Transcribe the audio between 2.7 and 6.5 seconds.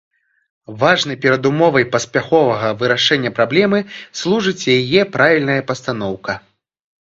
вырашэння праблемы служыць яе правільная пастаноўка.